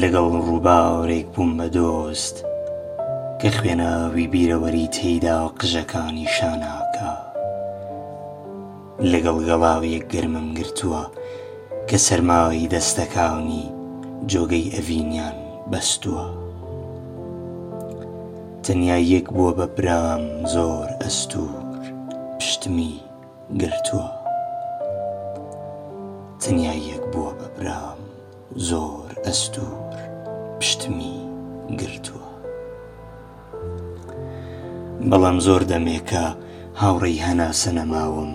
[0.00, 2.36] لەگەڵ ڕووباورێک بووم بە دۆست
[3.40, 7.12] کە خوێناوی بیرەوەری تێیدا قژەکانی شاناکە
[9.12, 11.04] لەگەڵ گەڵاوەیەک گەرمم گرتووە
[11.88, 13.64] کە سەرماوەی دەستەکانی
[14.30, 15.36] جۆگەی ئەڤینیان
[15.70, 16.26] بەستووە
[18.64, 20.22] تەنیا یەک بووە بە برام
[20.54, 21.68] زۆر ئەستور
[22.38, 22.94] پشتمی
[23.62, 24.08] گرتووە
[26.42, 27.98] تەنیا یەک بووە بە برام
[28.68, 29.01] زۆر
[29.32, 29.96] دەستور
[30.60, 31.14] پشتمی
[31.80, 32.30] گرتووە
[35.10, 36.24] بەڵام زۆر دەمێکە
[36.82, 38.32] هاوڕێی هەناسە نەماوم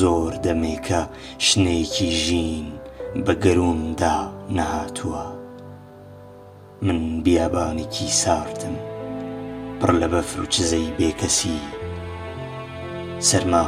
[0.00, 1.02] زۆر دەمێکە
[1.46, 2.66] شنەیەکی ژین
[3.24, 4.16] بە گەرومدا
[4.56, 5.26] نەهاتووە
[6.86, 8.76] من بیابانێکی ساردم
[9.80, 11.60] پڕ لە بەفر و چزەی بێکەسی
[13.28, 13.64] سەرما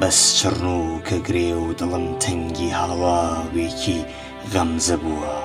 [0.00, 4.00] بەس چڕن و کە گرێ و دڵم تەنگی هاڵاوێکی
[4.52, 5.36] غەمزە بووە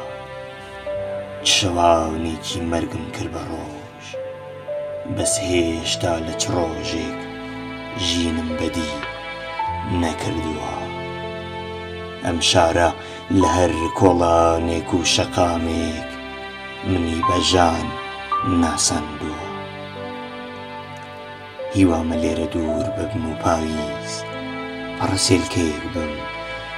[1.55, 4.07] شەوانێکی مەرگم کرد بە ڕۆژ
[5.17, 7.19] بەس هێشتا لە چ ڕۆژێک
[8.07, 8.91] ژینم بەدی
[10.03, 10.75] نەکردووە
[12.25, 12.89] ئەم شارە
[13.39, 16.09] لە هەر کۆڵانێک و شەقامێک
[16.89, 17.85] منی بەژان
[18.61, 19.45] ناسەندووە
[21.75, 24.13] هیوامە لێرە دوور ببم و پاویز
[24.97, 26.13] پڕسێلکەیەک بم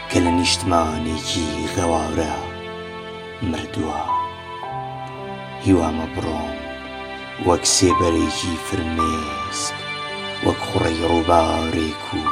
[0.09, 2.36] کە لە نیشتمانێکی غەواورە
[3.52, 4.19] مردووە
[5.67, 6.53] هیوامە بڕۆم
[7.47, 9.75] وەک سێبەرێکی فرمێسک
[10.45, 12.23] وەک خوڕی ڕووبارێک و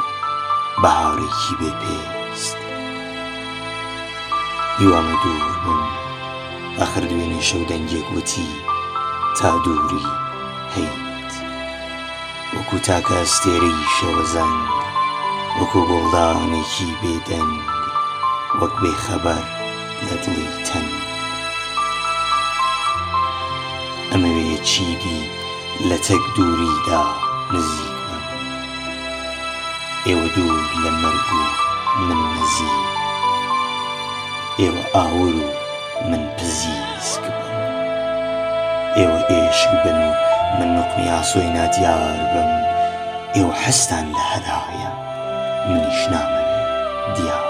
[0.82, 2.58] بەهارێکی بێپێست
[4.80, 5.82] هیوامە دوور بم
[6.80, 8.50] ئەخر دوێنێ شەو دەنگێک وتی
[9.38, 10.04] تا دووری
[10.74, 11.32] هەیت
[12.54, 14.58] وەکو تاکە ئەستێرەی شەوە زەنگ
[15.58, 17.54] وەکو گوڵدانێکی بێدەنگ
[18.60, 19.44] وەک بێخەبەر
[20.06, 20.92] لە دڵی تەنگ
[24.18, 25.20] ئەمەوێ چیری
[25.88, 27.04] لە تەک دووریدا
[27.54, 28.22] نزیک بم
[30.06, 31.42] ئێوە دوور لە مەرگ و
[32.06, 32.86] من نزیک
[34.60, 35.48] ئێوە ئاور و
[36.08, 37.48] من پزیسک بم
[38.96, 40.12] ئێوە ئێشک بن و
[40.58, 42.50] من مقیاسۆی نادیار بم
[43.34, 44.90] ئێوە حستان لە هەداهەیە
[45.68, 46.44] منیش نامەوێ
[47.16, 47.46] دیار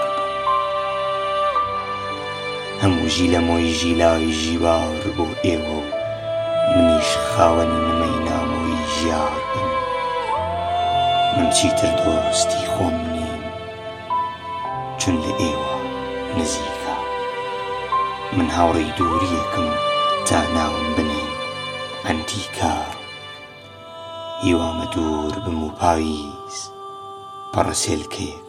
[2.81, 5.98] هەموو ژی لە مۆی ژیلای ژیوار بۆ ئێوە و
[6.75, 9.75] منیش خاوەنی نمەی نامۆی ژیار بم
[11.43, 13.43] من چیتر دۆستی خۆم نیم
[14.97, 15.73] چون لە ئێوە
[16.39, 16.95] نزیکە
[18.37, 19.69] من هاوڕێی دووریەکم
[20.27, 21.29] تا ناوم بنین
[22.05, 22.93] ئەنتی کار
[24.43, 26.57] هیوامە دوور بم و پاییز
[27.53, 28.48] پەڕەسێلکێک